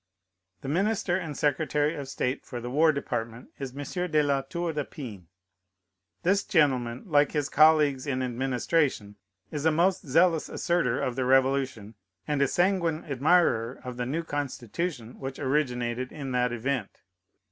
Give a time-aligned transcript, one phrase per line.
[0.61, 4.09] The minister and secretary of state for the War Department is M.
[4.09, 5.27] de La Tour du Pin.
[6.23, 9.15] This gentleman, like his colleagues in administration,
[9.51, 11.93] is a most zealous assertor of the Revolution,
[12.27, 17.01] and a sanguine admirer of the new Constitution which originated in that event.